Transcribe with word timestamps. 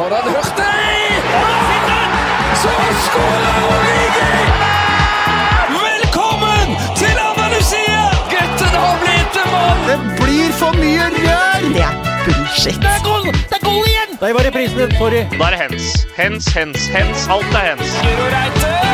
Konrad 0.00 0.24
Hurtig! 0.24 1.22
Så 2.62 2.68
skårer 3.06 3.56
Origi! 3.70 4.30
Velkommen 5.74 6.68
til 6.96 7.16
Andalusia! 7.28 8.00
Gutten 8.32 8.78
har 8.84 8.96
blitt 9.02 9.36
en 9.42 9.50
mann! 9.52 9.82
Det 9.90 9.98
blir 10.22 10.52
for 10.56 10.72
mye 10.80 11.10
rør! 11.18 11.66
Det 11.74 11.84
er 11.84 11.98
bullshit. 12.24 12.80
Det 12.80 12.94
er 12.96 13.02
goal! 13.04 13.28
Det 13.32 13.58
er 13.58 13.64
goal 13.66 13.90
igjen! 13.92 14.16
Der 14.22 14.32
var 14.38 14.48
reprisen. 14.48 14.96
Sorry. 14.96 15.26
Da 15.36 15.50
er 15.50 15.50
det 15.50 15.60
hens. 15.66 16.06
Hens, 16.16 16.48
hens, 16.56 16.86
hens. 16.96 17.28
Alt 17.28 17.60
er 17.60 17.68
hens. 17.74 18.00
Guro 18.00 18.32
Reite! 18.36 18.89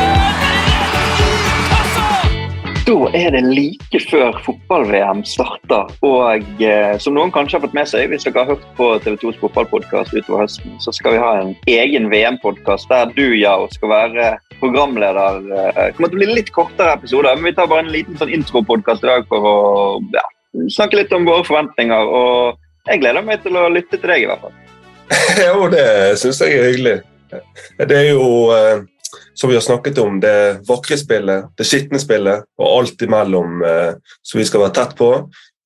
Da 2.87 2.93
er 3.19 3.33
det 3.35 3.41
like 3.43 3.99
før 4.07 4.37
fotball-VM 4.45 5.19
starter. 5.27 5.89
Og 6.07 6.61
eh, 6.63 6.93
som 7.03 7.17
noen 7.17 7.33
kanskje 7.35 7.57
har 7.57 7.65
fått 7.65 7.75
med 7.75 7.89
seg, 7.91 8.05
hvis 8.07 8.23
dere 8.23 8.45
har 8.45 8.53
hørt 8.53 8.63
på 8.77 8.87
TV 9.03 9.17
2s 9.25 9.39
fotballpodkast 9.41 10.13
utover 10.15 10.45
høsten, 10.45 10.77
så 10.79 10.93
skal 10.95 11.17
vi 11.17 11.19
ha 11.19 11.31
en 11.41 11.51
egen 11.67 12.07
VM-podkast 12.13 12.87
der 12.87 13.11
du, 13.17 13.25
Yao, 13.35 13.67
skal 13.75 13.91
være 13.91 14.29
programleder. 14.61 15.41
Eh, 15.43 15.81
Det 15.81 15.97
kommer 15.97 16.13
til 16.13 16.21
å 16.21 16.21
bli 16.21 16.29
litt 16.39 16.53
kortere 16.55 16.95
episoder, 16.95 17.35
men 17.35 17.49
vi 17.49 17.55
tar 17.59 17.67
bare 17.67 17.83
en 17.83 17.91
liten 17.91 18.15
sånn 18.21 18.31
intropodkast 18.39 19.03
i 19.03 19.11
dag 19.11 19.27
for 19.27 19.51
å 19.51 19.57
ja, 20.15 20.23
snakke 20.79 21.01
litt 21.01 21.11
om 21.11 21.27
våre 21.27 21.43
forventninger. 21.43 22.15
Og 22.21 22.87
jeg 22.87 23.03
gleder 23.03 23.27
meg 23.27 23.43
til 23.43 23.59
å 23.59 23.67
lytte 23.67 23.99
til 23.99 24.15
deg, 24.15 24.23
i 24.23 24.31
hvert 24.31 24.47
fall. 24.47 24.55
Jo, 25.43 25.67
det 25.75 25.87
syns 26.23 26.39
jeg 26.39 26.55
er 26.55 26.69
hyggelig. 26.71 26.97
Det 27.83 27.99
er 27.99 28.13
jo, 28.13 28.31
eh, 28.55 28.87
som 29.33 29.49
vi 29.49 29.55
har 29.55 29.63
snakket 29.63 29.97
om, 30.03 30.19
det 30.23 30.61
vakre 30.67 30.97
spillet, 30.99 31.49
det 31.57 31.67
skitne 31.67 31.99
spillet 32.01 32.45
og 32.59 32.67
alt 32.67 33.01
imellom 33.01 33.63
eh, 33.63 33.93
som 34.21 34.41
vi 34.41 34.45
skal 34.47 34.65
være 34.65 34.75
tett 34.79 34.95
på. 34.99 35.11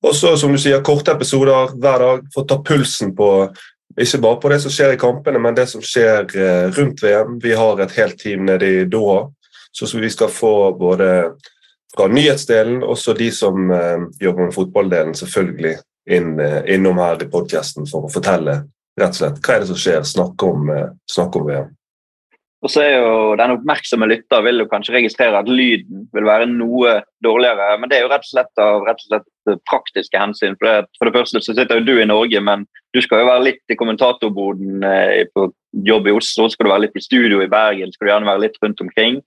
Og 0.02 0.16
så, 0.18 0.34
som 0.38 0.54
du 0.54 0.60
sier, 0.62 0.82
korte 0.86 1.14
episoder 1.14 1.76
hver 1.76 2.02
dag 2.06 2.26
for 2.34 2.44
å 2.44 2.50
ta 2.50 2.58
pulsen 2.66 3.14
på 3.18 3.32
ikke 4.00 4.22
bare 4.24 4.40
på 4.40 4.50
det 4.50 4.60
som 4.64 4.72
skjer 4.72 4.96
i 4.96 5.00
kampene, 5.00 5.40
men 5.44 5.56
det 5.56 5.68
som 5.70 5.84
skjer 5.84 6.30
eh, 6.40 6.68
rundt 6.78 7.04
VM. 7.04 7.38
Vi 7.44 7.54
har 7.58 7.82
et 7.82 7.96
helt 7.98 8.18
team 8.22 8.46
nede 8.48 8.70
i 8.70 8.86
Doha, 8.90 9.26
så 9.72 9.88
så 9.88 10.00
vi 10.00 10.10
skal 10.10 10.32
få 10.32 10.74
både 10.80 11.12
fra 11.96 12.08
nyhetsdelen, 12.08 12.84
også 12.84 13.14
de 13.14 13.32
som 13.36 13.72
eh, 13.72 14.08
jobber 14.20 14.48
med 14.48 14.56
fotballdelen, 14.56 15.16
selvfølgelig 15.16 15.76
inn, 16.10 16.40
eh, 16.40 16.62
innom 16.76 17.02
her 17.04 17.24
i 17.24 17.30
podkasten 17.32 17.88
for 17.90 18.08
å 18.08 18.14
fortelle 18.14 18.62
rett 19.00 19.14
og 19.14 19.20
slett 19.20 19.40
hva 19.44 19.56
er 19.56 19.64
det 19.64 19.70
som 19.72 19.80
skjer, 19.80 20.04
snakke 20.08 20.52
om, 20.54 20.70
eh, 20.70 20.90
snakke 21.12 21.42
om 21.42 21.48
VM. 21.48 21.70
Og 22.62 22.70
så 22.70 22.84
er 22.84 22.92
jo 23.02 23.14
Den 23.40 23.56
oppmerksomme 23.56 24.08
lytter 24.10 24.44
vil 24.46 24.62
jo 24.62 24.70
kanskje 24.70 24.94
registrere 24.94 25.40
at 25.40 25.50
lyden 25.50 26.06
vil 26.14 26.28
være 26.28 26.46
noe 26.52 27.00
dårligere. 27.26 27.78
Men 27.82 27.90
det 27.90 27.98
er 27.98 28.06
jo 28.06 28.12
rett 28.12 28.28
og 28.28 28.30
slett 28.30 28.62
av 28.62 28.86
rett 28.86 29.02
og 29.02 29.08
slett 29.08 29.62
praktiske 29.70 30.20
hensyn. 30.20 30.58
For 30.60 30.70
det, 30.70 30.92
for 31.00 31.10
det 31.10 31.16
første 31.16 31.42
så 31.42 31.56
sitter 31.58 31.82
jo 31.82 31.88
du 31.90 31.96
i 31.98 32.10
Norge, 32.10 32.42
men 32.46 32.68
du 32.94 33.02
skal 33.02 33.24
jo 33.24 33.32
være 33.32 33.48
litt 33.48 33.74
i 33.74 33.80
kommentatorboden 33.80 34.86
eh, 34.86 35.24
på 35.34 35.48
jobb 35.88 36.12
i 36.12 36.16
Oslo. 36.20 36.50
Skal 36.54 36.68
du 36.68 36.74
være 36.74 36.86
litt 36.86 37.02
i 37.02 37.06
studio 37.06 37.42
i 37.42 37.50
Bergen, 37.50 37.94
skal 37.96 38.08
du 38.08 38.14
gjerne 38.14 38.30
være 38.30 38.46
litt 38.46 38.62
rundt 38.62 38.86
omkring. 38.86 39.22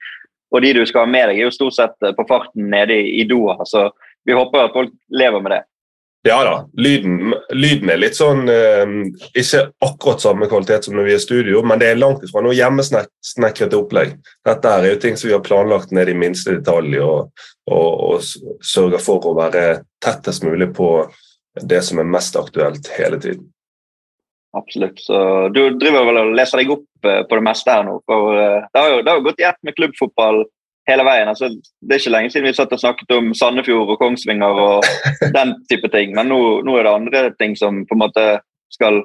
Og 0.54 0.62
de 0.62 0.74
du 0.76 0.84
skal 0.86 1.02
ha 1.02 1.10
med 1.10 1.26
deg, 1.32 1.40
er 1.40 1.48
jo 1.48 1.58
stort 1.58 1.74
sett 1.74 2.06
eh, 2.06 2.14
på 2.14 2.26
farten 2.30 2.70
nede 2.70 2.94
i, 3.02 3.16
i 3.24 3.26
Doha. 3.26 3.66
Så 3.66 3.88
vi 4.24 4.36
håper 4.38 4.68
at 4.68 4.76
folk 4.76 4.94
lever 5.10 5.42
med 5.42 5.56
det. 5.56 5.64
Ja 6.24 6.38
da, 6.44 6.68
lyden, 6.72 7.34
lyden 7.52 7.90
er 7.92 7.98
litt 8.00 8.16
sånn 8.16 8.46
eh, 8.48 8.92
Ikke 9.36 9.66
akkurat 9.84 10.22
samme 10.24 10.48
kvalitet 10.48 10.86
som 10.86 10.96
når 10.96 11.04
vi 11.04 11.12
er 11.12 11.20
i 11.20 11.24
studio, 11.24 11.60
men 11.68 11.82
det 11.82 11.90
er 11.92 12.00
langt 12.00 12.24
ifra 12.24 12.40
noe 12.40 12.56
hjemmesnekret 12.56 13.76
opplegg. 13.76 14.14
Dette 14.48 14.72
er 14.72 14.88
jo 14.88 15.00
ting 15.02 15.18
som 15.20 15.28
vi 15.28 15.36
har 15.36 15.44
planlagt 15.44 15.92
ned 15.92 16.08
i 16.08 16.16
minste 16.16 16.56
detalj 16.56 16.96
og, 17.04 17.44
og, 17.68 17.90
og 18.08 18.64
sørger 18.64 19.04
for 19.04 19.28
å 19.28 19.36
være 19.36 19.66
tettest 20.04 20.48
mulig 20.48 20.70
på 20.72 20.94
det 21.60 21.82
som 21.84 22.00
er 22.00 22.08
mest 22.16 22.40
aktuelt 22.40 22.88
hele 22.96 23.20
tiden. 23.20 23.44
Absolutt. 24.56 25.00
Så 25.04 25.48
du 25.52 25.60
driver 25.76 26.06
vel 26.08 26.20
og 26.22 26.34
leser 26.38 26.62
deg 26.62 26.72
opp 26.72 27.08
eh, 27.10 27.20
på 27.28 27.36
det 27.36 27.44
meste 27.44 27.74
her 27.74 27.84
nå. 27.84 27.98
For 28.08 28.38
eh, 28.38 28.60
det 28.70 28.80
har 28.80 28.92
jo, 28.92 29.00
det 29.02 29.12
har 29.12 29.24
gått 29.28 29.42
i 29.42 29.48
ett 29.50 29.60
med 29.66 29.76
klubbfotball 29.76 30.44
hele 30.88 31.04
veien. 31.06 31.28
Altså, 31.30 31.48
det 31.80 31.96
er 31.96 32.02
ikke 32.02 32.14
lenge 32.14 32.32
siden 32.32 32.48
vi 32.48 32.54
satt 32.56 32.72
og 32.76 32.80
snakket 32.82 33.14
om 33.16 33.32
Sandefjord 33.36 33.94
og 33.94 34.00
Kongsvinger 34.00 34.62
og 34.64 34.88
den 35.38 35.54
type 35.70 35.90
ting. 35.92 36.14
Men 36.16 36.30
nå, 36.32 36.40
nå 36.66 36.78
er 36.78 36.88
det 36.88 36.96
andre 36.96 37.22
ting 37.40 37.56
som 37.58 37.84
på 37.88 37.96
en 37.96 38.04
måte 38.06 38.26
skal 38.74 39.02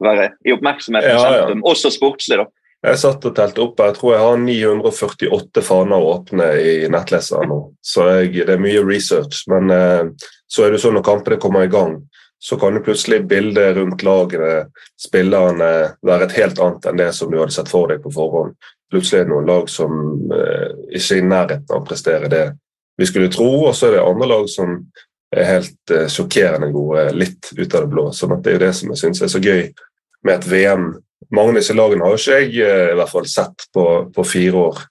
være 0.00 0.30
i 0.48 0.54
oppmerksomheten 0.56 1.12
Ja, 1.12 1.20
ja. 1.20 1.38
sentrum. 1.42 1.64
Også 1.68 1.92
sportslig, 1.92 2.40
da. 2.40 2.48
Jeg 2.80 2.96
satt 2.96 3.24
og 3.28 3.34
telte 3.36 3.60
opp, 3.60 3.80
jeg 3.84 3.92
tror 3.98 4.14
jeg 4.14 4.22
har 4.24 4.38
948 4.40 5.62
faner 5.66 6.00
åpne 6.14 6.46
i 6.64 6.70
nettleseren 6.88 7.50
nå. 7.52 7.58
Så 7.84 8.06
jeg, 8.08 8.46
det 8.48 8.54
er 8.54 8.62
mye 8.62 8.80
research. 8.86 9.42
Men 9.52 9.68
eh, 9.74 10.30
så 10.48 10.64
er 10.64 10.72
det 10.72 10.80
sånn 10.80 10.96
når 10.96 11.04
kampene 11.04 11.40
kommer 11.42 11.66
i 11.66 11.72
gang, 11.72 11.98
så 12.42 12.56
kan 12.56 12.74
jo 12.74 12.82
plutselig 12.84 13.26
bildet 13.28 13.76
rundt 13.76 14.02
lagene, 14.02 14.64
spillerne, 15.00 15.70
være 16.06 16.26
et 16.26 16.36
helt 16.38 16.60
annet 16.64 16.86
enn 16.88 17.00
det 17.00 17.10
som 17.12 17.28
du 17.28 17.36
hadde 17.36 17.52
sett 17.52 17.68
for 17.68 17.90
deg 17.90 18.00
på 18.00 18.12
forhånd. 18.14 18.54
Plutselig 18.90 19.20
er 19.20 19.28
det 19.28 19.34
noen 19.34 19.50
lag 19.50 19.68
som 19.68 19.92
eh, 20.32 20.70
ikke 20.88 21.18
er 21.18 21.20
i 21.20 21.28
nærheten 21.28 21.74
av 21.74 21.82
å 21.82 21.86
prestere 21.86 22.32
det 22.32 22.46
vi 23.00 23.08
skulle 23.08 23.28
tro, 23.32 23.50
og 23.68 23.76
så 23.76 23.90
er 23.90 23.98
det 23.98 24.06
andre 24.06 24.30
lag 24.32 24.48
som 24.50 24.72
er 25.36 25.46
helt 25.50 25.92
eh, 25.94 26.08
sjokkerende 26.10 26.70
gode, 26.72 27.06
litt 27.12 27.52
ut 27.52 27.76
av 27.76 27.84
det 27.84 27.92
blå. 27.92 28.08
Sånn 28.16 28.34
at 28.36 28.42
det 28.44 28.54
er 28.54 28.58
jo 28.58 28.64
det 28.64 28.72
som 28.80 28.94
jeg 28.94 29.02
syns 29.04 29.22
er 29.22 29.32
så 29.32 29.44
gøy 29.44 29.62
med 30.24 30.34
et 30.34 30.48
VM. 30.48 30.90
Mange 31.36 31.54
av 31.54 31.60
disse 31.60 31.76
lagene 31.76 32.08
har 32.08 32.16
ikke 32.16 32.40
jeg 32.40 32.50
eh, 32.64 32.88
i 32.94 32.98
hvert 32.98 33.12
fall 33.12 33.28
sett 33.28 33.68
på, 33.76 33.86
på 34.16 34.26
fire 34.26 34.64
år. 34.64 34.82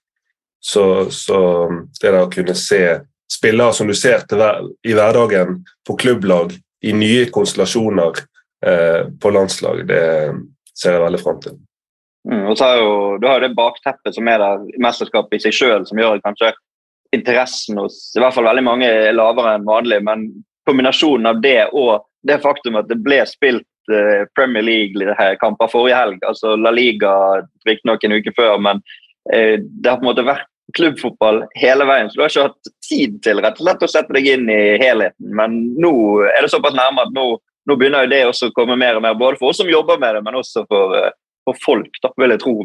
Så, 0.61 0.85
så 1.15 1.39
det 1.97 2.11
der 2.11 2.21
å 2.21 2.31
kunne 2.31 2.55
se 2.57 2.83
spillere 3.29 3.73
som 3.73 3.89
du 3.89 3.97
ser 3.97 4.25
hver, 4.29 4.65
i 4.85 4.93
hverdagen 4.93 5.63
på 5.87 5.97
klubblag, 5.97 6.53
i 6.81 6.93
nye 6.95 7.25
konstellasjoner 7.33 8.21
eh, 8.65 9.01
på 9.21 9.31
landslag, 9.35 9.83
det 9.87 10.03
ser 10.77 10.95
jeg 10.95 11.03
veldig 11.03 11.21
fram 11.21 11.41
til. 11.43 11.57
Mm, 12.29 12.45
og 12.51 12.57
så 12.57 12.67
har 12.67 12.81
jo, 12.81 13.17
Du 13.17 13.27
har 13.27 13.39
jo 13.39 13.47
det 13.47 13.55
bakteppet 13.55 14.15
som 14.15 14.27
er 14.27 14.41
der, 14.41 14.65
mesterskapet 14.79 15.39
i 15.39 15.43
seg 15.47 15.55
sjøl, 15.55 15.87
som 15.87 15.99
gjør 15.99 16.17
at 16.17 16.25
kanskje 16.27 16.53
interessen 17.15 17.79
hos 17.81 18.11
i 18.13 18.21
hvert 18.21 18.35
fall 18.35 18.45
veldig 18.45 18.63
mange 18.65 18.85
er 18.85 19.15
lavere 19.15 19.55
enn 19.57 19.67
vanlig. 19.67 20.01
Men 20.05 20.29
kombinasjonen 20.69 21.31
av 21.31 21.41
det 21.43 21.63
og 21.73 22.05
det 22.27 22.41
faktum 22.43 22.77
at 22.79 22.89
det 22.89 22.99
ble 23.01 23.21
spilt 23.27 23.91
eh, 23.91 24.25
Premier 24.35 24.65
League-kamper 24.65 25.71
forrige 25.71 25.97
helg, 25.97 26.23
altså 26.27 26.55
La 26.59 26.73
Liga 26.75 27.13
riktignok 27.67 28.03
en 28.03 28.17
uke 28.19 28.33
før, 28.35 28.57
men 28.61 28.83
eh, 29.33 29.57
det 29.59 29.89
har 29.89 30.01
på 30.01 30.05
en 30.05 30.11
måte 30.11 30.27
vært 30.27 30.48
klubbfotball 30.77 31.43
hele 31.59 31.85
veien, 31.89 32.09
så 32.09 32.17
du 32.19 32.23
har 32.23 32.33
ikke 32.33 32.47
hatt 32.49 32.71
tid 32.85 33.19
til 33.25 33.41
rett 33.43 33.59
og 33.59 33.65
slett 33.65 33.85
å 33.85 33.91
sette 33.91 34.15
deg 34.15 34.27
inn 34.33 34.49
i 34.51 34.61
helheten. 34.81 35.31
Men 35.37 35.59
nå 35.81 35.93
er 36.29 36.43
det 36.43 36.51
såpass 36.53 36.77
nærme 36.77 37.05
at 37.05 37.13
nå, 37.15 37.27
nå 37.69 37.77
begynner 37.79 38.05
jo 38.05 38.13
det 38.13 38.25
også 38.29 38.49
å 38.49 38.57
komme 38.57 38.77
mer 38.79 38.99
og 38.99 39.05
mer, 39.05 39.17
både 39.19 39.39
for 39.41 39.53
oss 39.53 39.61
som 39.61 39.71
jobber 39.71 40.01
med 40.01 40.17
det, 40.17 40.25
men 40.25 40.39
også 40.41 40.65
for, 40.69 40.97
eh, 40.99 41.15
for 41.47 41.63
folk, 41.63 42.01
da, 42.03 42.13
vil 42.21 42.35
jeg 42.35 42.43
tro, 42.43 42.57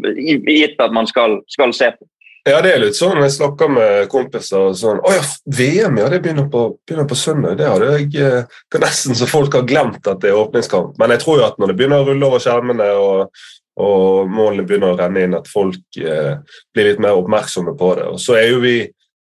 gitt 0.48 0.84
at 0.84 0.96
man 0.96 1.08
skal, 1.10 1.40
skal 1.52 1.74
se 1.76 1.92
på. 1.96 2.08
Ja, 2.44 2.58
det 2.60 2.74
er 2.74 2.82
litt 2.82 2.96
sånn 2.98 3.22
jeg 3.22 3.32
snakker 3.32 3.70
med 3.72 4.08
kompiser 4.12 4.66
og 4.66 4.74
sånn 4.76 4.98
Å 5.00 5.12
ja, 5.14 5.22
VM, 5.48 5.94
ja, 5.96 6.10
det 6.12 6.18
begynner 6.20 6.50
på, 6.52 6.66
begynner 6.84 7.06
på 7.08 7.16
søndag. 7.16 7.54
Det 7.56 7.70
hadde 7.70 7.94
jeg 7.94 8.10
eh, 8.20 8.58
Det 8.68 8.76
er 8.76 8.84
nesten 8.84 9.16
så 9.16 9.28
folk 9.30 9.56
har 9.56 9.64
glemt 9.64 10.04
at 10.04 10.20
det 10.20 10.28
er 10.28 10.36
åpningskamp. 10.42 10.98
Men 11.00 11.14
jeg 11.14 11.22
tror 11.22 11.40
jo 11.40 11.46
at 11.46 11.56
når 11.56 11.72
det 11.72 11.76
begynner 11.78 12.04
å 12.04 12.08
rulle 12.10 12.28
over 12.28 12.44
skjermene 12.44 12.90
og, 13.00 13.46
og 13.80 14.30
målene 14.30 14.66
begynner 14.66 14.92
å 14.94 14.98
renne 14.98 15.24
inn, 15.24 15.34
at 15.34 15.50
folk 15.50 15.98
eh, 15.98 16.36
blir 16.74 16.90
litt 16.90 17.02
mer 17.02 17.18
oppmerksomme 17.18 17.74
på 17.78 17.94
det. 17.98 18.06
Og 18.12 18.20
så 18.22 18.38
er 18.38 18.52
jo 18.52 18.60
vi 18.62 18.76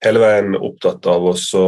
hele 0.04 0.24
veien 0.24 0.58
opptatt 0.58 1.06
av 1.08 1.28
også 1.32 1.64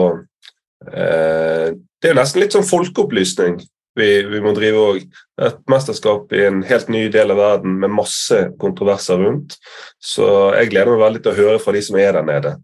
eh, 0.90 1.70
Det 1.72 2.10
er 2.10 2.16
jo 2.16 2.20
nesten 2.20 2.44
litt 2.44 2.56
sånn 2.56 2.68
folkeopplysning 2.68 3.62
vi, 3.96 4.08
vi 4.26 4.42
må 4.42 4.54
drive 4.58 4.82
òg. 4.82 5.04
Et 5.48 5.60
mesterskap 5.72 6.34
i 6.36 6.44
en 6.48 6.62
helt 6.68 6.90
ny 6.92 7.06
del 7.14 7.34
av 7.34 7.40
verden 7.40 7.78
med 7.82 7.94
masse 7.94 8.40
kontroverser 8.62 9.22
rundt. 9.22 9.58
Så 10.02 10.26
jeg 10.58 10.74
gleder 10.74 10.96
meg 10.96 11.06
veldig 11.06 11.24
til 11.24 11.34
å 11.34 11.38
høre 11.38 11.62
fra 11.62 11.76
de 11.76 11.84
som 11.86 12.00
er 12.02 12.18
der 12.18 12.28
nede. 12.28 12.56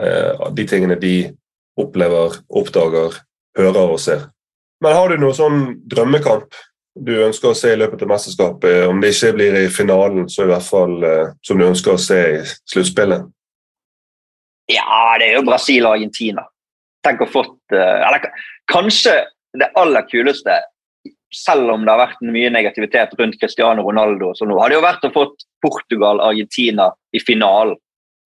Eh, 0.00 0.48
de 0.56 0.66
tingene 0.68 0.98
de 0.98 1.14
opplever, 1.78 2.40
oppdager, 2.48 3.20
hører 3.58 3.94
og 3.94 4.00
ser. 4.02 4.26
Men 4.82 4.94
har 4.94 5.10
du 5.10 5.20
noe 5.20 5.36
sånn 5.36 5.62
drømmekamp 5.90 6.56
du 7.04 7.14
ønsker 7.24 7.50
å 7.50 7.56
se 7.56 7.72
i 7.72 7.78
løpet 7.78 8.02
av 8.04 8.12
mesterskapet? 8.12 8.86
Om 8.88 9.00
det 9.02 9.12
ikke 9.14 9.34
blir 9.36 9.58
i 9.60 9.66
finalen, 9.72 10.28
så 10.30 10.44
i 10.44 10.50
hvert 10.50 10.66
fall 10.66 10.96
eh, 11.06 11.34
som 11.46 11.60
du 11.60 11.66
ønsker 11.68 11.94
å 11.94 12.00
se 12.02 12.18
i 12.36 12.38
sluttspillet? 12.72 13.26
Ja, 14.72 15.16
det 15.20 15.30
er 15.30 15.38
jo 15.38 15.46
Brasil 15.46 15.86
og 15.86 15.96
Argentina. 15.96 16.44
Tenk 17.06 17.22
å 17.24 17.30
fått 17.30 17.76
eh, 17.76 18.00
Eller 18.04 18.26
kanskje 18.70 19.14
det 19.58 19.70
aller 19.80 20.04
kuleste, 20.10 20.58
selv 21.34 21.72
om 21.72 21.84
det 21.84 21.92
har 21.92 22.02
vært 22.02 22.24
mye 22.24 22.50
negativitet 22.52 23.14
rundt 23.18 23.38
Cristiano 23.40 23.84
Ronaldo, 23.84 24.32
så 24.36 24.48
nå 24.48 24.58
hadde 24.60 24.76
jo 24.76 24.84
vært 24.84 25.06
å 25.08 25.12
fått 25.14 25.46
Portugal-Argentina 25.64 26.90
i 27.16 27.22
finalen. 27.24 27.76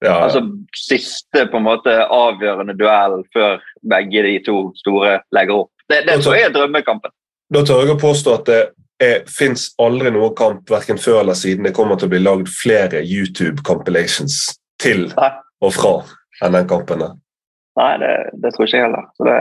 Ja, 0.02 0.16
Altså 0.25 0.42
siste 0.75 1.44
på 1.46 1.60
en 1.60 1.66
måte 1.68 1.92
avgjørende 2.10 2.75
duell 2.75 3.20
før 3.34 3.62
begge 3.86 4.25
de 4.26 4.32
to 4.42 4.56
store 4.80 5.20
legger 5.34 5.62
opp. 5.62 5.70
Det, 5.86 6.00
det 6.08 6.16
tror 6.25 6.34
jeg 6.34 6.48
er 6.48 6.54
drømmekampen. 6.56 7.14
Da 7.52 7.60
tør 7.69 7.82
jeg 7.84 7.93
å 7.93 8.00
påstå 8.00 8.34
at 8.38 8.49
det 8.49 8.60
fins 9.28 9.66
aldri 9.82 10.12
noen 10.14 10.32
kamp 10.38 10.70
hverken 10.70 11.00
før 11.00 11.20
eller 11.20 11.37
siden 11.37 11.66
det 11.66 11.75
kommer 11.76 11.99
til 12.00 12.08
å 12.08 12.12
bli 12.14 12.22
lagd 12.22 12.49
flere 12.49 13.02
YouTube-compilations 13.04 14.38
til 14.81 15.08
Nei, 15.12 15.31
og 15.60 15.75
fra 15.76 15.93
enn 16.43 16.56
den 16.56 16.69
kampen 16.70 17.02
der. 17.02 17.16
nei 17.78 17.93
det, 18.00 18.12
det 18.43 18.52
tror 18.54 18.66
ikke 18.66 18.78
jeg 18.78 18.87
heller. 18.87 19.08
Så 19.19 19.26
det, 19.28 19.38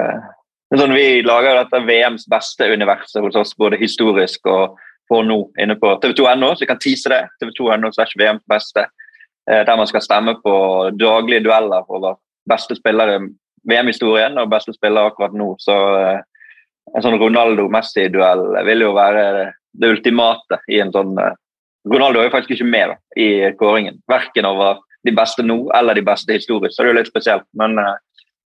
sånn, 0.82 0.96
vi 0.98 1.22
lager 1.24 1.62
dette 1.62 1.84
VMs 1.88 2.28
beste 2.32 2.68
universet 2.74 3.22
hos 3.24 3.38
oss, 3.40 3.54
både 3.60 3.80
historisk 3.80 4.50
og 4.50 4.80
for 5.12 5.28
nå 5.28 5.40
inne 5.60 5.78
på 5.80 5.94
TV2.no, 6.04 6.54
så 6.56 6.64
vi 6.64 6.70
kan 6.70 6.82
tease 6.82 7.12
det. 7.12 7.22
TV2.no 7.42 7.92
slash 7.96 8.18
VM 8.20 8.42
beste. 8.52 8.86
Eh, 9.50 9.64
der 9.68 9.80
man 9.80 9.88
skal 9.90 10.04
stemme 10.04 10.36
på 10.44 10.56
daglige 11.00 11.46
dueller 11.48 11.88
over 11.88 12.20
beste 12.50 12.76
spillere 12.76 13.18
i 13.18 13.24
VM-historien 13.72 14.40
og 14.42 14.52
beste 14.52 14.74
spiller 14.76 15.10
akkurat 15.12 15.36
nå. 15.38 15.54
Så 15.62 15.78
eh, 16.00 16.22
en 16.96 17.04
sånn 17.06 17.20
Ronaldo-Messi-duell 17.22 18.46
vil 18.68 18.86
jo 18.86 18.94
være 18.96 19.26
det 19.80 19.92
ultimate 19.94 20.60
i 20.72 20.82
en 20.84 20.92
sånn 20.94 21.14
eh, 21.22 21.36
Ronaldo 21.90 22.22
er 22.22 22.28
jo 22.28 22.34
faktisk 22.36 22.60
ikke 22.60 22.70
med 22.70 22.92
da, 22.92 22.96
i 23.18 23.28
kåringen. 23.58 23.96
Verken 24.12 24.46
over 24.46 24.82
de 25.08 25.14
beste 25.18 25.42
nå 25.42 25.64
eller 25.74 25.98
de 25.98 26.04
beste 26.06 26.36
historisk, 26.36 26.76
så 26.76 26.84
det 26.84 26.92
er 26.92 26.94
jo 26.94 27.00
litt 27.00 27.10
spesielt. 27.10 27.48
Men 27.58 27.74
uh, 27.82 27.96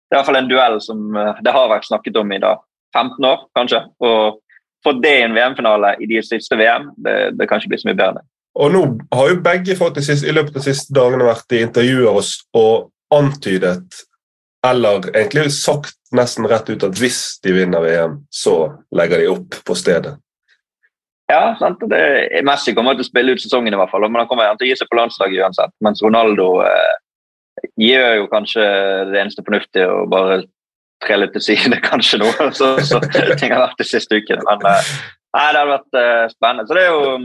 det 0.09 0.15
er 0.15 0.17
i 0.17 0.19
hvert 0.19 0.29
fall 0.31 0.39
en 0.39 0.49
duell 0.49 0.77
som 0.81 1.03
uh, 1.13 1.37
det 1.45 1.53
har 1.53 1.69
vært 1.69 1.85
snakket 1.85 2.17
om 2.17 2.33
i 2.33 2.39
da 2.41 2.55
15 2.97 3.27
år, 3.29 3.43
kanskje. 3.53 3.83
Og 4.01 4.39
få 4.81 4.95
det 5.03 5.13
i 5.19 5.23
en 5.27 5.37
VM-finale 5.37 5.93
i 6.01 6.09
de 6.09 6.23
siste 6.25 6.57
VM, 6.57 6.89
det, 7.05 7.15
det 7.37 7.45
kan 7.45 7.61
ikke 7.61 7.75
bli 7.75 7.81
så 7.83 7.91
mye 7.91 7.99
bedre. 8.01 8.25
Og 8.59 8.73
nå 8.73 8.83
har 9.13 9.29
jo 9.29 9.41
begge 9.45 9.77
siste, 9.77 10.25
i 10.25 10.33
løpet 10.33 10.55
av 10.55 10.63
de 10.63 10.65
siste 10.65 10.95
dagene 10.95 11.29
vært 11.29 11.53
i 11.53 11.61
intervjuer 11.67 12.09
og, 12.09 12.33
og 12.57 12.89
antydet, 13.13 14.01
eller 14.65 15.05
egentlig 15.13 15.51
sagt 15.53 15.98
nesten 16.15 16.47
rett 16.49 16.69
ut, 16.69 16.83
at 16.83 16.97
hvis 16.97 17.39
de 17.43 17.53
vinner 17.53 17.83
VM, 17.83 18.17
så 18.33 18.55
legger 18.95 19.21
de 19.21 19.29
opp 19.33 19.59
på 19.65 19.77
stedet. 19.77 20.15
Ja, 21.29 21.53
sant? 21.59 21.83
Det, 21.91 21.99
Messi 22.45 22.73
kommer 22.73 22.97
til 22.97 23.05
å 23.05 23.09
spille 23.09 23.35
ut 23.35 23.41
sesongen, 23.43 23.75
i 23.75 23.77
hvert 23.77 23.91
fall, 23.91 24.07
men 24.07 24.23
han 24.23 24.29
kommer 24.29 24.49
til 24.57 24.65
å 24.65 24.71
gi 24.71 24.79
seg 24.79 24.89
på 24.89 24.97
landslaget 24.97 25.43
uansett. 25.43 25.73
Mens 25.85 26.01
Ronaldo 26.01 26.47
eh, 26.65 26.95
gjør 27.77 28.15
jo 28.23 28.31
kanskje 28.31 28.65
det 29.11 29.21
eneste 29.21 29.45
fornuftige 29.45 29.91
å 29.93 30.07
bare 30.09 30.41
tre 31.05 31.19
litt 31.19 31.35
til 31.37 31.45
side, 31.51 31.79
kanskje 31.89 32.21
nå. 32.23 32.31
Så, 32.59 32.73
så 32.87 32.99
ting 33.37 33.53
har 33.53 33.67
vært 33.67 33.79
de 33.81 33.87
siste 33.87 34.17
ukene. 34.17 34.41
Men 34.49 34.65
eh, 34.71 34.91
det 35.53 35.61
har 35.61 35.73
vært 35.75 36.01
eh, 36.01 36.25
spennende. 36.33 36.67
Så 36.67 36.77
det 36.77 36.85
er, 36.87 36.93
jo, 36.97 37.17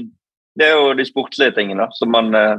det 0.60 0.68
er 0.68 0.76
jo 0.76 0.96
de 1.00 1.08
sportslige 1.08 1.56
tingene 1.56 1.88
som 1.96 2.12
man 2.12 2.28
eh, 2.38 2.58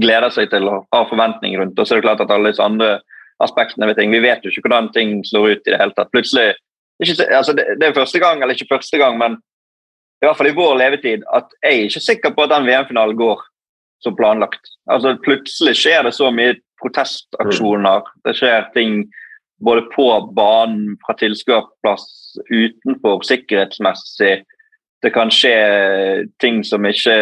gleder 0.00 0.30
seg 0.30 0.52
til 0.52 0.70
og 0.70 0.86
har 0.94 1.08
forventninger 1.10 1.60
rundt. 1.64 1.78
Og 1.78 1.86
så 1.86 1.96
er 1.96 2.00
det 2.00 2.06
klart 2.06 2.22
at 2.22 2.30
alle 2.30 2.52
disse 2.54 2.64
andre 2.64 3.00
aspektene 3.40 3.88
ved 3.88 3.98
ting, 3.98 4.12
Vi 4.12 4.22
vet 4.22 4.44
jo 4.44 4.50
ikke 4.50 4.68
hvordan 4.68 4.90
ting 4.92 5.20
slår 5.26 5.54
ut 5.54 5.66
i 5.66 5.72
det 5.72 5.80
hele 5.80 5.94
tatt. 5.96 6.10
Plutselig, 6.12 6.54
ikke, 7.02 7.26
altså 7.36 7.54
det, 7.56 7.64
det 7.80 7.88
er 7.88 7.96
første 7.96 8.20
gang, 8.20 8.42
eller 8.42 8.54
ikke 8.54 8.74
første 8.74 8.98
gang, 9.00 9.18
men 9.18 9.38
i 10.20 10.28
hvert 10.28 10.36
fall 10.36 10.50
i 10.50 10.56
vår 10.56 10.74
levetid, 10.76 11.24
at 11.32 11.48
jeg 11.64 11.70
er 11.78 11.86
ikke 11.88 12.04
sikker 12.04 12.34
på 12.36 12.44
at 12.44 12.52
den 12.52 12.66
VM-finalen 12.68 13.16
går 13.16 13.40
som 14.04 14.16
planlagt. 14.16 14.60
Altså 14.90 15.16
Plutselig 15.24 15.76
skjer 15.80 16.04
det 16.04 16.12
så 16.16 16.28
mye 16.32 16.58
protestaksjoner. 16.80 18.04
Det 18.24 18.36
skjer 18.36 18.68
ting 18.76 19.04
både 19.64 19.84
på 19.94 20.06
banen, 20.36 20.96
fra 21.04 21.16
tilskuerplass, 21.20 22.06
utenfor, 22.48 23.24
sikkerhetsmessig. 23.28 24.40
Det 25.00 25.12
kan 25.14 25.30
skje 25.32 25.54
ting 26.42 26.58
som 26.66 26.84
ikke 26.84 27.14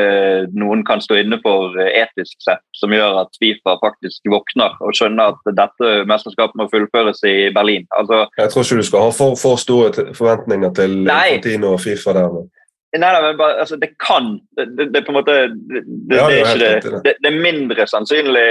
noen 0.58 0.80
kan 0.86 0.98
stå 1.02 1.20
inne 1.20 1.38
for 1.44 1.76
etisk 1.86 2.34
sett, 2.42 2.64
som 2.75 2.90
gjør 2.90 3.20
at 3.22 3.38
Fifa 3.38 3.76
faktisk 3.82 4.26
våkner 4.32 4.75
og 4.82 4.96
skjønner 4.98 5.34
at 5.36 5.52
dette 5.60 5.92
mesterskapet 6.10 6.58
må 6.58 6.66
fullføres 6.72 7.22
i 7.28 7.36
Berlin. 7.54 7.86
Altså, 7.94 8.25
jeg 8.40 8.50
tror 8.50 8.66
ikke 8.66 8.80
du 8.82 8.88
skal 8.90 9.06
ha 9.06 9.14
for, 9.14 9.38
for 9.38 9.62
store 9.62 10.08
forventninger 10.10 10.75
til 10.75 10.96
Infantino 11.04 11.76
og 11.76 11.84
Fifa 11.84 12.16
der. 12.19 12.32
Men. 12.34 12.48
Nei, 12.96 13.12
nei, 13.12 13.20
men 13.20 13.36
bare, 13.36 13.60
altså, 13.62 13.76
det 13.76 13.90
kan 14.00 14.32
det, 14.56 14.70
det, 14.78 14.88
det, 14.94 15.04
på 15.04 15.12
en 15.12 15.19
måte 15.20 15.34
det, 15.52 15.82
det, 15.84 16.16
ja, 16.16 16.26
det, 16.26 16.38
er 16.40 16.54
ikke 16.56 17.02
det, 17.04 17.14
det, 17.20 17.30
er 17.30 17.42
mindre 17.44 17.84
sannsynlig 17.86 18.48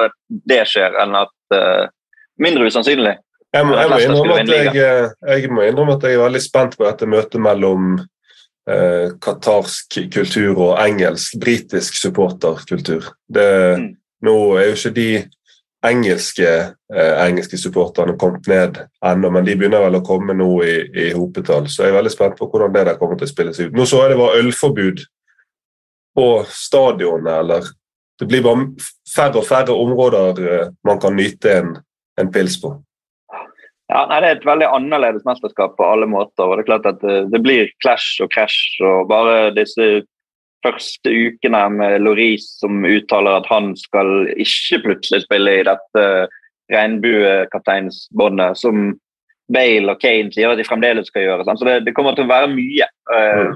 at 0.00 0.16
det 0.48 0.62
skjer, 0.70 0.96
enn 1.02 1.18
at 1.18 1.54
uh, 1.54 1.84
Mindre 2.36 2.66
usannsynlig. 2.68 3.14
Jeg 3.56 3.64
må, 3.64 3.76
jeg, 3.80 3.88
må 4.12 4.34
jeg, 4.36 4.72
eh, 4.76 5.06
jeg 5.24 5.48
må, 5.48 5.62
innrømme 5.64 5.94
at 5.96 6.02
jeg, 6.04 6.18
er 6.18 6.24
veldig 6.26 6.42
spent 6.44 6.74
på 6.76 6.84
dette 6.84 7.08
møtet 7.08 7.40
mellom 7.40 7.94
uh, 8.70 9.14
katarsk 9.22 9.98
kultur 10.12 10.58
og 10.58 10.74
engelsk, 10.82 11.38
britisk 11.40 11.98
supporterkultur. 12.00 13.12
Mm. 13.30 13.94
Nå 14.26 14.36
er 14.56 14.70
jo 14.70 14.76
ikke 14.78 14.94
de 14.96 15.10
engelske, 15.86 16.48
eh, 16.94 17.26
engelske 17.26 17.58
supporterne 17.58 18.16
kommet 18.18 18.46
ned 18.46 18.78
ennå, 19.04 19.30
men 19.30 19.44
de 19.44 19.56
begynner 19.56 19.84
vel 19.84 19.98
å 19.98 20.04
komme 20.04 20.34
nå 20.34 20.48
i, 20.64 20.76
i 21.06 21.10
hopetall. 21.14 21.68
Så 21.68 21.84
jeg 21.84 21.92
er 21.92 21.98
veldig 21.98 22.12
spent 22.14 22.38
på 22.38 22.48
hvordan 22.50 22.74
det 22.74 22.86
der 22.88 22.98
kommer 23.00 23.18
til 23.18 23.28
å 23.28 23.32
spilles 23.32 23.60
ut. 23.60 23.74
Nå 23.76 23.86
så 23.88 24.02
jeg 24.04 24.14
det 24.14 24.20
var 24.20 24.38
ølforbud 24.40 25.04
på 26.16 26.30
stadionet, 26.50 27.34
eller 27.40 27.74
Det 28.16 28.24
blir 28.24 28.40
bare 28.40 28.70
færre 29.04 29.36
og 29.36 29.44
færre 29.44 29.74
områder 29.76 30.38
eh, 30.48 30.68
man 30.88 30.96
kan 31.00 31.12
nyte 31.12 31.50
en, 31.52 31.74
en 32.16 32.30
pils 32.32 32.54
på. 32.62 32.70
Ja, 33.92 34.02
nei, 34.10 34.20
Det 34.20 34.28
er 34.28 34.36
et 34.36 34.46
veldig 34.48 34.66
annerledes 34.66 35.24
mesterskap 35.28 35.76
på 35.78 35.86
alle 35.86 36.08
måter. 36.10 36.42
og 36.44 36.56
Det 36.56 36.64
er 36.64 36.70
klart 36.72 36.86
at 36.90 37.00
det, 37.02 37.30
det 37.32 37.42
blir 37.42 37.70
clash 37.82 38.22
og 38.22 38.30
crash. 38.34 38.80
og 38.82 39.08
Bare 39.08 39.54
disse 39.54 40.02
første 40.64 41.12
ukene 41.12 41.62
med 41.70 42.00
Loris 42.02 42.48
som 42.60 42.84
uttaler 42.84 43.38
at 43.38 43.46
han 43.46 43.74
skal 43.78 44.26
ikke 44.34 44.82
plutselig 44.88 45.22
spille 45.26 45.60
i 45.60 45.66
dette 45.68 46.04
regnbuekapteinsbåndet, 46.72 48.58
som 48.58 48.96
Bale 49.52 49.92
og 49.92 50.00
Kane 50.02 50.32
sier 50.34 50.50
at 50.50 50.58
de 50.58 50.66
fremdeles 50.66 51.06
skal 51.06 51.22
gjøre. 51.22 51.46
Så 51.46 51.66
det, 51.68 51.84
det, 51.86 51.94
kommer 51.94 52.16
til 52.16 52.26
å 52.26 52.32
være 52.32 52.50
mye. 52.50 52.88
Uh, 53.06 53.54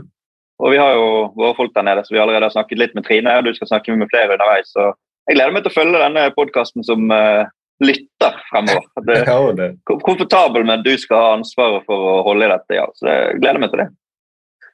og 0.63 0.75
vi 0.75 0.79
har 0.79 0.95
jo 0.95 1.07
våre 1.35 1.57
folk 1.59 1.75
der 1.75 1.89
nede, 1.89 2.05
så 2.07 2.15
vi 2.15 2.21
allerede 2.23 2.47
har 2.47 2.55
snakket 2.55 2.79
litt 2.79 2.95
med 2.95 3.07
Trine. 3.09 3.39
og 3.39 3.49
Du 3.49 3.55
skal 3.57 3.73
snakke 3.73 3.97
med 3.97 4.11
flere 4.13 4.37
underveis. 4.37 4.71
så 4.71 4.93
jeg 5.29 5.37
gleder 5.37 5.55
meg 5.55 5.65
til 5.65 5.73
å 5.73 5.79
følge 5.79 6.03
denne 6.03 6.29
podkasten 6.37 6.87
som 6.87 7.11
uh, 7.11 7.49
lytter 7.81 8.43
fremover. 8.51 8.83
Det, 9.07 9.25
ja, 9.27 9.53
det. 9.53 9.71
Komfortabel 9.85 10.65
med 10.65 10.79
at 10.79 10.85
du 10.85 10.99
skal 10.99 11.17
ha 11.25 11.33
ansvaret 11.39 11.87
for 11.89 12.13
å 12.13 12.21
holde 12.29 12.47
i 12.47 12.53
dette, 12.53 12.77
ja. 12.77 12.87
Så 12.99 13.09
jeg 13.09 13.41
gleder 13.43 13.63
meg 13.63 13.73
til 13.73 13.85
det. 13.85 13.89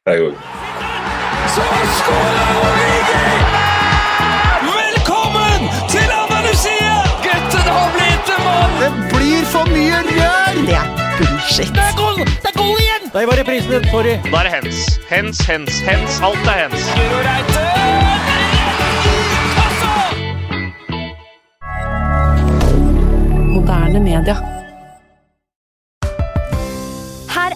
Jeg 0.07 0.29
òg! 0.29 0.35
Velkommen 4.67 5.71
til 5.91 6.13
Andalusia! 6.21 6.99
Gutten 7.25 7.71
har 7.71 7.89
blitt 7.97 8.35
en 8.35 8.45
mann! 8.47 8.77
Det 8.83 8.91
blir 9.15 9.49
for 9.55 9.73
mye 9.73 10.03
rør! 10.11 10.61
Det 10.67 10.77
er 10.79 10.93
bullshit. 11.21 11.73
Det 11.75 11.87
er 11.87 11.97
gold, 11.99 12.23
det 12.27 12.53
er 12.53 12.59
gold 12.59 12.85
igjen! 12.85 13.09
Det 13.15 13.27
var 13.31 13.43
reprisen. 13.43 13.89
Sorry. 13.95 14.19
Da 14.29 14.43
er 14.43 14.51
det 14.51 14.55
hens. 14.59 14.85
Hens, 15.11 15.43
hens, 15.49 15.81
hens. 15.89 16.23
Alt 16.27 16.55
er 16.55 16.67
hens. 16.67 16.93
Moderne 16.99 17.76